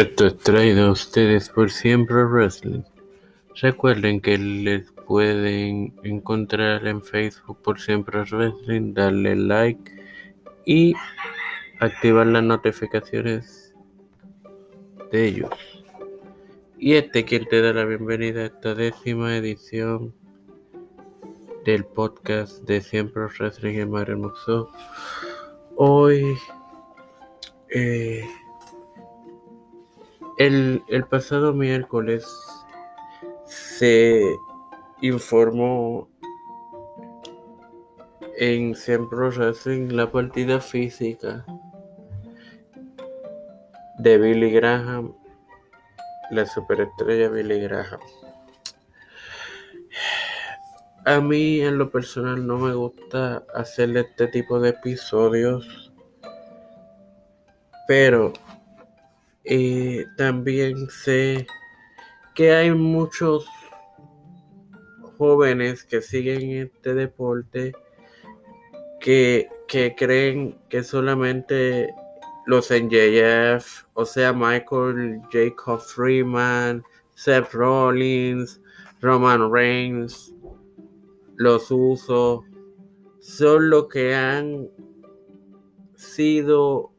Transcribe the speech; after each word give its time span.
Esto 0.00 0.28
es 0.28 0.38
traído 0.38 0.86
a 0.86 0.92
ustedes 0.92 1.50
por 1.50 1.70
Siempre 1.70 2.24
Wrestling. 2.24 2.84
Recuerden 3.56 4.22
que 4.22 4.38
les 4.38 4.90
pueden 5.06 5.92
encontrar 6.02 6.86
en 6.86 7.02
Facebook 7.02 7.60
por 7.60 7.78
Siempre 7.78 8.22
Wrestling, 8.22 8.94
darle 8.94 9.36
like 9.36 9.92
y 10.64 10.94
activar 11.80 12.28
las 12.28 12.42
notificaciones 12.42 13.74
de 15.12 15.26
ellos. 15.26 15.50
Y 16.78 16.94
este 16.94 17.26
quien 17.26 17.46
te 17.46 17.60
da 17.60 17.74
la 17.74 17.84
bienvenida 17.84 18.40
a 18.40 18.46
esta 18.46 18.74
décima 18.74 19.36
edición 19.36 20.14
del 21.66 21.84
podcast 21.84 22.62
de 22.62 22.80
Siempre 22.80 23.26
Wrestling 23.38 23.74
en 23.74 24.18
Muxo. 24.18 24.70
Hoy 25.76 26.24
eh, 27.68 28.24
el, 30.40 30.82
el 30.88 31.04
pasado 31.04 31.52
miércoles 31.52 32.26
se 33.44 34.22
informó 35.02 36.08
en 38.38 38.74
Siempre 38.74 39.18
Wrestling 39.28 39.88
la 39.90 40.10
partida 40.10 40.58
física 40.58 41.44
de 43.98 44.16
Billy 44.16 44.50
Graham, 44.50 45.14
la 46.30 46.46
superestrella 46.46 47.28
Billy 47.28 47.60
Graham. 47.60 48.00
A 51.04 51.20
mí 51.20 51.60
en 51.60 51.76
lo 51.76 51.90
personal 51.90 52.46
no 52.46 52.56
me 52.56 52.72
gusta 52.72 53.44
hacerle 53.54 54.00
este 54.00 54.28
tipo 54.28 54.58
de 54.58 54.70
episodios, 54.70 55.92
pero 57.86 58.32
eh, 59.44 60.06
también 60.16 60.88
sé 60.88 61.46
que 62.34 62.52
hay 62.52 62.70
muchos 62.72 63.46
jóvenes 65.18 65.84
que 65.84 66.00
siguen 66.00 66.50
este 66.50 66.94
deporte 66.94 67.72
que, 69.00 69.48
que 69.68 69.94
creen 69.94 70.58
que 70.68 70.82
solamente 70.82 71.94
los 72.46 72.70
NJF, 72.70 73.84
o 73.94 74.04
sea, 74.04 74.32
Michael 74.32 75.20
Jacob 75.30 75.80
Freeman, 75.80 76.82
Seth 77.14 77.52
Rollins, 77.52 78.60
Roman 79.00 79.52
Reigns, 79.52 80.34
los 81.36 81.70
usos, 81.70 82.44
son 83.20 83.70
los 83.70 83.88
que 83.88 84.14
han 84.14 84.68
sido 85.94 86.92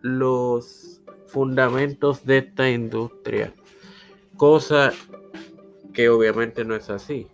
los 0.00 0.85
fundamentos 1.36 2.24
de 2.24 2.38
esta 2.38 2.70
industria, 2.70 3.52
cosa 4.38 4.90
que 5.92 6.08
obviamente 6.08 6.64
no 6.64 6.74
es 6.74 6.88
así. 6.88 7.26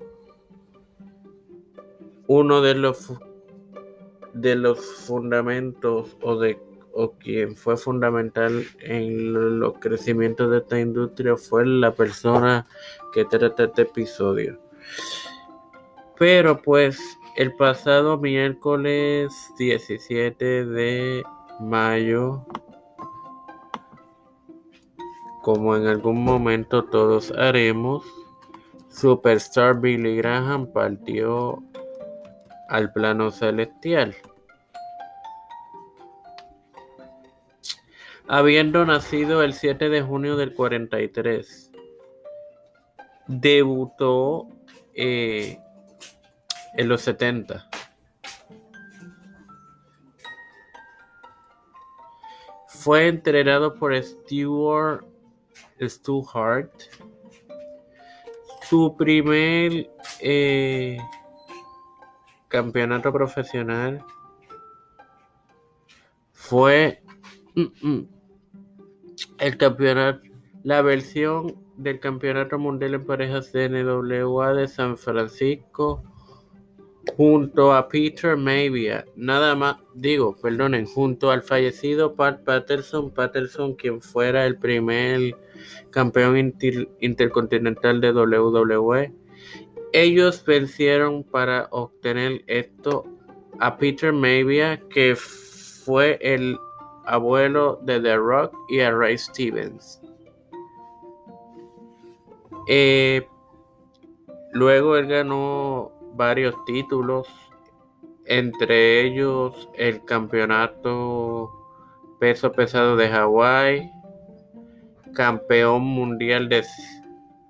Uno 2.27 2.62
de 2.62 2.75
los 2.75 3.12
de 4.33 4.56
los 4.56 4.84
fundamentos 5.06 6.17
o 6.20 6.36
de 6.36 6.58
o 6.92 7.12
quien 7.12 7.55
fue 7.55 7.77
fundamental 7.77 8.67
en 8.80 9.61
los 9.61 9.75
crecimientos 9.78 10.50
de 10.50 10.58
esta 10.58 10.80
industria 10.80 11.36
fue 11.36 11.64
la 11.64 11.95
persona 11.95 12.67
que 13.12 13.25
trata 13.25 13.67
este 13.67 13.83
episodio. 13.83 14.58
Pero 16.19 16.61
pues 16.61 16.98
el 17.36 17.55
pasado 17.55 18.19
miércoles 18.19 19.33
17 19.58 20.67
de 20.67 21.23
mayo 21.61 22.45
como 25.43 25.77
en 25.77 25.89
algún 25.89 26.25
momento 26.25 26.85
todos 26.85 27.33
haremos, 27.33 28.05
Superstar 28.89 29.80
Billy 29.80 30.17
Graham 30.17 30.73
partió 30.73 31.63
al 32.69 32.92
plano 32.92 33.30
celestial. 33.33 34.14
Habiendo 38.29 38.86
nacido 38.86 39.42
el 39.42 39.53
7 39.53 39.89
de 39.89 40.01
junio 40.03 40.36
del 40.36 40.55
43, 40.55 41.73
debutó 43.27 44.48
eh, 44.95 45.59
en 46.77 46.89
los 46.89 47.03
70. 47.03 47.69
Fue 52.69 53.09
entrenado 53.09 53.74
por 53.74 53.95
Stewart 54.03 55.11
Stu 55.80 56.24
Hart. 56.33 56.73
Su 58.68 58.95
primer 58.96 59.90
eh, 60.20 60.98
campeonato 62.48 63.12
profesional 63.12 64.05
fue 66.33 67.02
el 69.39 69.56
campeonato, 69.58 70.23
la 70.62 70.80
versión 70.83 71.56
del 71.77 72.00
campeonato 72.00 72.58
mundial 72.58 72.94
en 72.94 73.06
parejas 73.06 73.52
de 73.52 73.68
NWA 73.68 74.55
de 74.55 74.68
San 74.68 74.96
Francisco 74.96 76.02
junto 77.17 77.73
a 77.73 77.89
Peter 77.89 78.36
Maivia, 78.36 79.05
nada 79.17 79.55
más, 79.55 79.77
digo, 79.95 80.36
perdonen, 80.40 80.86
junto 80.86 81.30
al 81.30 81.42
fallecido 81.42 82.14
Pat 82.14 82.42
Patterson, 82.45 83.11
Patterson 83.11 83.74
quien 83.74 84.01
fuera 84.01 84.46
el 84.46 84.58
primer 84.58 85.36
campeón 85.91 86.55
intercontinental 87.01 88.01
de 88.01 88.12
WWE. 88.12 89.12
Ellos 89.92 90.45
vencieron 90.45 91.23
para 91.23 91.68
obtener 91.70 92.42
esto 92.46 93.05
a 93.58 93.77
Peter 93.77 94.12
Maivia, 94.12 94.80
que 94.89 95.14
fue 95.17 96.18
el 96.23 96.57
abuelo 97.05 97.79
de 97.83 98.01
The 98.01 98.17
Rock, 98.17 98.57
y 98.68 98.80
a 98.80 98.91
Ray 98.91 99.18
Stevens. 99.18 100.01
Eh, 102.68 103.27
luego 104.52 104.96
él 104.96 105.08
ganó 105.08 105.92
varios 106.14 106.55
títulos, 106.64 107.28
entre 108.27 109.00
ellos 109.02 109.68
el 109.74 110.05
campeonato 110.05 111.50
peso 112.20 112.52
pesado 112.52 112.96
de 112.96 113.08
Hawái, 113.08 113.90
campeón 115.14 115.83
mundial 115.83 116.48
de 116.48 116.64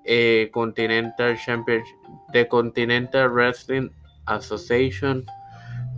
eh, 0.05 0.49
Continental 0.53 1.37
Championship 1.37 1.97
de 2.33 2.49
Continental 2.49 3.31
Wrestling 3.31 3.91
Association. 4.27 5.25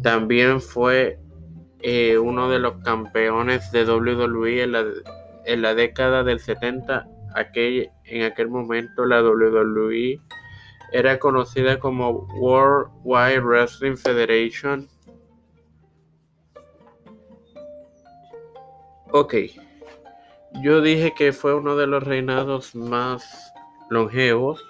También 0.02 0.60
fue 0.60 1.18
eh, 1.80 2.18
uno 2.18 2.50
de 2.50 2.58
los 2.58 2.82
campeones 2.82 3.70
de 3.72 3.84
WWE 3.84 4.62
en 4.64 4.72
la, 4.72 4.84
en 5.46 5.62
la 5.62 5.74
década 5.74 6.24
del 6.24 6.40
70. 6.40 7.06
Aquel, 7.34 7.90
en 8.04 8.22
aquel 8.22 8.48
momento 8.48 9.04
la 9.06 9.22
WWE 9.22 10.20
era 10.92 11.18
conocida 11.18 11.78
como 11.78 12.26
World 12.38 12.90
Wide 13.04 13.40
Wrestling 13.40 13.96
Federation. 13.96 14.88
Ok, 19.10 19.34
yo 20.62 20.80
dije 20.80 21.14
que 21.14 21.32
fue 21.32 21.54
uno 21.54 21.76
de 21.76 21.86
los 21.86 22.02
reinados 22.02 22.74
más 22.74 23.52
longevos 23.90 24.64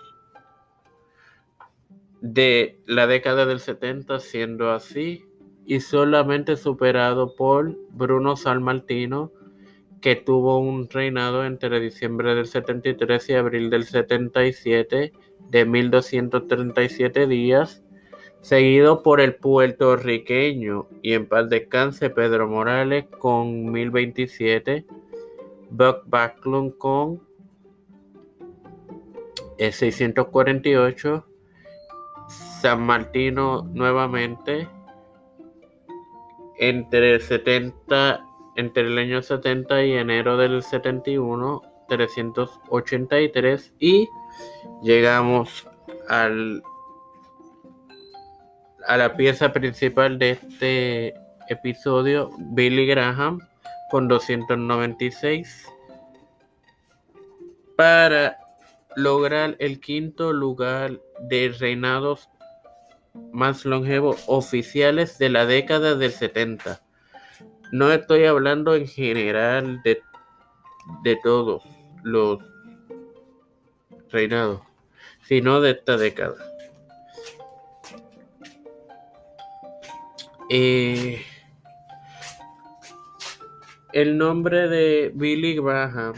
de 2.21 2.81
la 2.87 3.07
década 3.07 3.45
del 3.47 3.61
70, 3.61 4.19
siendo 4.19 4.71
así, 4.71 5.25
y 5.67 5.81
solamente 5.81 6.57
superado 6.57 7.37
por 7.37 7.77
Bruno 7.91 8.37
Salmartino, 8.37 9.31
que 10.05 10.17
tuvo 10.17 10.59
un 10.59 10.87
reinado 10.91 11.47
entre 11.47 11.81
diciembre 11.81 12.35
del 12.35 12.47
73 12.47 13.31
y 13.31 13.33
abril 13.33 13.71
del 13.71 13.85
77 13.85 15.15
de 15.49 15.65
1237 15.65 17.27
días, 17.27 17.83
seguido 18.43 19.03
por 19.03 19.23
el 19.23 19.37
puertorriqueño 19.37 20.89
y 21.01 21.15
en 21.15 21.27
paz 21.27 21.49
descanse 21.49 22.11
Pedro 22.11 22.47
Morales 22.47 23.07
con 23.19 23.73
1027 23.73 24.85
Buck 25.71 26.03
Backlund 26.05 26.77
con 26.77 27.23
648. 29.59 31.27
San 32.61 32.83
Martino 32.83 33.63
nuevamente 33.73 34.69
entre 36.59 37.15
el 37.15 37.23
70 37.23 38.34
entre 38.57 38.83
el 38.85 38.99
año 38.99 39.23
70 39.23 39.85
y 39.85 39.93
enero 39.93 40.37
del 40.37 40.63
71 40.63 41.63
383 41.89 43.75
y 43.79 44.09
llegamos 44.83 45.67
al 46.09 46.63
a 48.87 48.97
la 48.97 49.17
pieza 49.17 49.53
principal 49.53 50.19
de 50.19 50.31
este 50.33 51.15
episodio 51.49 52.31
Billy 52.39 52.87
Graham 52.87 53.41
con 53.91 54.09
296. 54.09 55.71
para 57.77 58.39
lograr 58.97 59.57
el 59.59 59.81
quinto 59.81 60.33
lugar 60.33 61.01
de 61.21 61.55
reinados 61.59 62.29
más 63.33 63.65
longevos 63.65 64.25
oficiales 64.29 65.19
de 65.19 65.29
la 65.29 65.47
década 65.47 65.97
del 65.97 66.13
70. 66.13 66.84
No 67.73 67.91
estoy 67.93 68.25
hablando 68.25 68.75
en 68.75 68.87
general 68.87 69.83
de, 69.83 70.03
de 71.03 71.17
todos 71.23 71.63
los 72.03 72.43
reinados, 74.11 74.61
sino 75.23 75.61
de 75.61 75.73
esta 75.73 75.97
década. 75.97 76.37
Eh, 80.51 81.25
el 83.93 84.19
nombre 84.19 84.69
de 84.69 85.11
Billy 85.15 85.57
Graham 85.57 86.15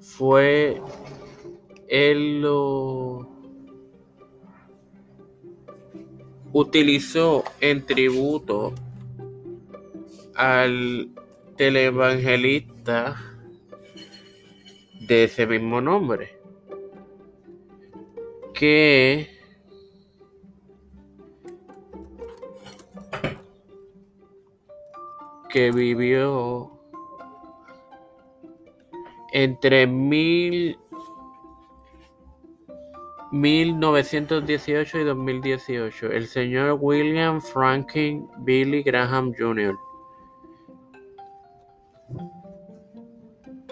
fue 0.00 0.80
lo 1.90 3.33
utilizó 6.54 7.42
en 7.60 7.84
tributo 7.84 8.72
al 10.36 11.10
televangelista 11.56 13.16
de 15.00 15.24
ese 15.24 15.46
mismo 15.46 15.80
nombre 15.80 16.38
que 18.54 19.28
que 25.50 25.72
vivió 25.72 26.70
entre 29.32 29.88
mil, 29.88 30.78
1918 33.34 34.98
y 35.00 35.04
2018, 35.04 36.12
el 36.12 36.28
señor 36.28 36.78
William 36.80 37.40
Franklin 37.42 38.28
Billy 38.38 38.84
Graham 38.84 39.34
Jr. 39.36 39.76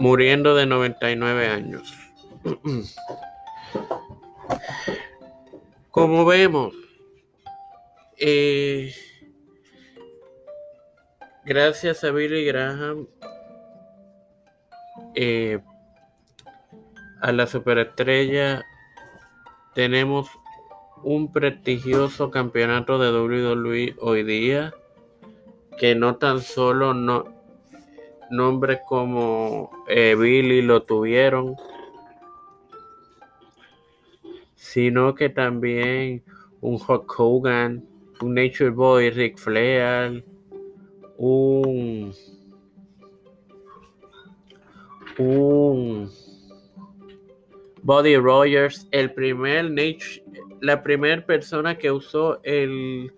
Muriendo 0.01 0.57
de 0.57 0.67
99 0.67 1.47
años. 1.47 1.95
Como 5.93 6.25
vemos, 6.25 6.75
eh, 8.19 8.93
gracias 11.45 12.03
a 12.03 12.11
Billy 12.11 12.45
Graham, 12.47 13.07
eh, 15.15 15.61
a 17.21 17.31
la 17.31 17.47
superestrella 17.47 18.67
tenemos 19.75 20.29
un 21.03 21.33
prestigioso 21.33 22.31
campeonato 22.31 22.99
de 22.99 23.11
WWE 23.11 23.97
hoy 24.01 24.23
día 24.23 24.75
que 25.79 25.95
no 25.95 26.17
tan 26.17 26.41
solo 26.41 26.95
no, 26.95 27.25
nombres 28.31 28.81
como 28.87 29.71
eh, 29.89 30.15
Billy 30.19 30.63
lo 30.63 30.83
tuvieron, 30.83 31.57
sino 34.55 35.15
que 35.15 35.29
también 35.29 36.23
un 36.61 36.75
Hulk 36.75 37.19
Hogan, 37.19 37.85
un 38.21 38.35
Nature 38.35 38.71
Boy, 38.71 39.11
Rick 39.11 39.39
Flair, 39.39 40.25
un 41.19 42.13
un 45.19 46.11
Buddy 47.83 48.17
Rogers, 48.17 48.87
el 48.93 49.13
primer 49.13 49.71
la 50.61 50.83
primera 50.83 51.25
persona 51.27 51.77
que 51.77 51.91
usó 51.91 52.41
el 52.45 53.13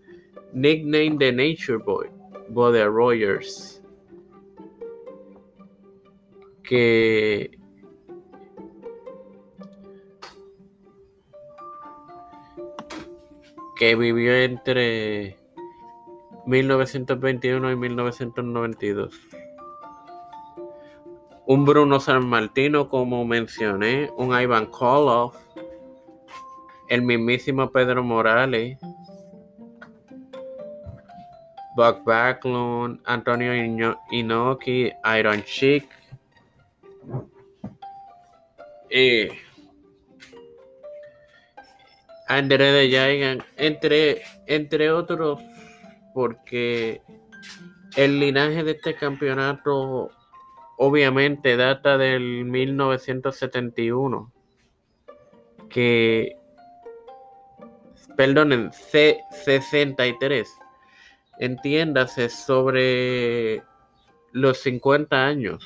nickname 0.52 1.16
de 1.18 1.32
Nature 1.32 1.84
Boy, 1.84 2.08
Buddy 2.48 2.84
Rogers, 2.84 3.82
que 6.62 7.58
que 13.76 13.96
vivió 13.96 14.34
entre 14.34 15.36
1921 16.46 17.72
y 17.72 17.76
1992 17.76 19.20
un 21.54 21.64
Bruno 21.64 22.00
San 22.00 22.26
Martino, 22.26 22.88
como 22.88 23.24
mencioné, 23.24 24.10
un 24.16 24.36
Ivan 24.36 24.66
Koloff, 24.66 25.36
el 26.88 27.02
mismísimo 27.02 27.70
Pedro 27.70 28.02
Morales, 28.02 28.76
Buck 31.76 32.02
Backlund, 32.04 33.00
Antonio 33.04 33.54
Inoki, 34.10 34.90
Iron 35.16 35.44
Chic, 35.44 35.88
eh, 38.90 39.30
André 42.26 42.72
de 42.72 42.90
Jaigan, 42.90 43.44
entre, 43.56 44.22
entre 44.48 44.90
otros, 44.90 45.40
porque 46.14 47.00
el 47.94 48.18
linaje 48.18 48.64
de 48.64 48.72
este 48.72 48.96
campeonato 48.96 50.10
obviamente 50.76 51.56
data 51.56 51.96
del 51.98 52.44
1971, 52.44 54.32
que, 55.68 56.36
perdonen, 58.16 58.70
C63, 58.70 60.46
entiéndase 61.38 62.28
sobre 62.28 63.62
los 64.32 64.58
50 64.58 65.26
años. 65.26 65.64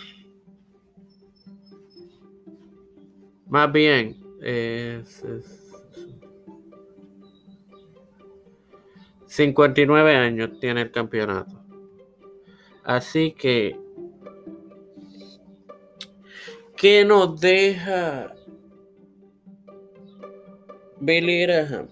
Más 3.46 3.72
bien, 3.72 4.16
59 9.26 10.16
años 10.16 10.58
tiene 10.60 10.82
el 10.82 10.91
campeonato. 10.91 11.62
Así 12.84 13.32
que 13.32 13.79
¿Qué 16.79 17.05
nos 17.05 17.41
deja 17.41 18.32
Billy 21.01 21.43
Graham? 21.43 21.89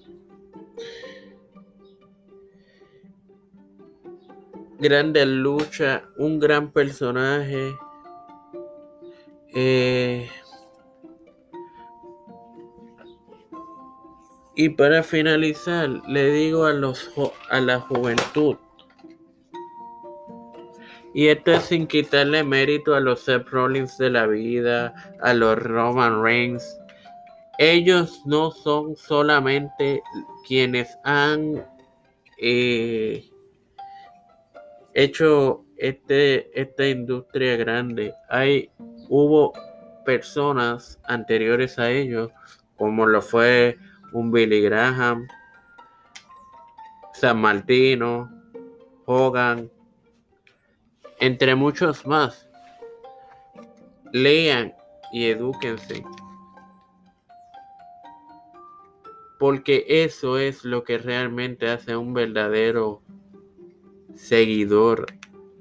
Grande 4.78 5.26
lucha, 5.26 6.04
un 6.18 6.38
gran 6.38 6.70
personaje. 6.70 7.74
Eh, 9.56 10.30
y 14.54 14.68
para 14.68 15.02
finalizar, 15.02 15.88
le 16.06 16.30
digo 16.30 16.64
a, 16.64 16.72
los, 16.72 17.10
a 17.50 17.60
la 17.60 17.80
juventud 17.80 18.56
y 21.16 21.28
esto 21.28 21.52
es 21.52 21.62
sin 21.62 21.86
quitarle 21.86 22.44
mérito 22.44 22.94
a 22.94 23.00
los 23.00 23.20
Seth 23.20 23.48
Rollins 23.48 23.96
de 23.96 24.10
la 24.10 24.26
vida, 24.26 24.92
a 25.22 25.32
los 25.32 25.58
Roman 25.58 26.22
Reigns. 26.22 26.78
Ellos 27.56 28.20
no 28.26 28.50
son 28.50 28.96
solamente 28.96 30.02
quienes 30.46 30.98
han 31.04 31.64
eh, 32.36 33.30
hecho 34.92 35.64
este, 35.78 36.50
esta 36.60 36.86
industria 36.86 37.56
grande. 37.56 38.12
Hay, 38.28 38.68
hubo 39.08 39.54
personas 40.04 41.00
anteriores 41.04 41.78
a 41.78 41.90
ellos, 41.90 42.30
como 42.76 43.06
lo 43.06 43.22
fue 43.22 43.78
un 44.12 44.30
Billy 44.30 44.60
Graham, 44.60 45.26
San 47.14 47.40
Martino, 47.40 48.30
Hogan, 49.06 49.70
entre 51.20 51.54
muchos 51.54 52.06
más. 52.06 52.48
Lean 54.12 54.74
y 55.12 55.26
edúquense. 55.26 56.04
Porque 59.38 59.84
eso 59.88 60.38
es 60.38 60.64
lo 60.64 60.84
que 60.84 60.98
realmente 60.98 61.68
hace 61.68 61.96
un 61.96 62.14
verdadero 62.14 63.02
seguidor 64.14 65.06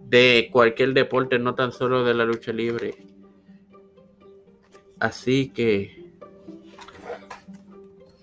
de 0.05 0.50
cualquier 0.51 0.93
deporte, 0.93 1.39
no 1.39 1.55
tan 1.55 1.71
solo 1.71 2.03
de 2.03 2.13
la 2.13 2.25
lucha 2.25 2.53
libre. 2.53 2.95
Así 5.00 5.50
que, 5.50 6.05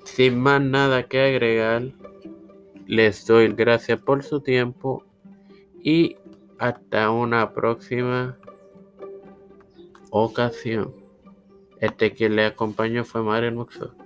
sin 0.04 0.40
más 0.40 0.62
nada 0.62 1.02
que 1.04 1.20
agregar, 1.20 1.92
les 2.86 3.26
doy 3.26 3.48
gracias 3.48 4.00
por 4.00 4.22
su 4.22 4.40
tiempo 4.40 5.04
y 5.82 6.16
hasta 6.62 7.10
una 7.10 7.54
próxima 7.54 8.38
ocasión. 10.10 10.94
Este 11.80 12.14
que 12.14 12.28
le 12.28 12.46
acompañó 12.46 13.04
fue 13.04 13.20
Mario 13.24 13.50
Muxo. 13.50 13.96